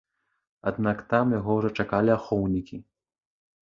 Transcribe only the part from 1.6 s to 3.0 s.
ўжо чакалі ахоўнікі.